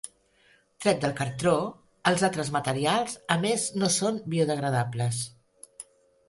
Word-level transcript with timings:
Tret 0.85 1.01
del 1.01 1.11
cartó 1.19 1.53
els 2.11 2.23
altres 2.29 2.49
materials 2.55 3.15
a 3.37 3.39
més 3.45 3.67
no 3.83 3.91
són 3.99 4.19
biodegradables. 4.37 5.23